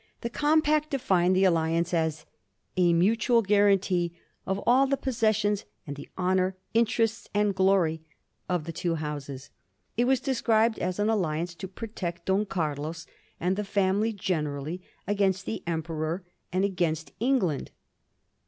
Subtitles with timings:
[0.21, 2.25] The compact defined the al liance as"
[2.75, 4.13] a mutual guarantee
[4.47, 8.01] of all the possessions and the honor, interests, and glory"
[8.49, 9.51] of the two Houses.
[9.97, 13.05] It was described as an alliance to protect Don Carlos,
[13.39, 17.69] and the family generally, against the Emperor and against England.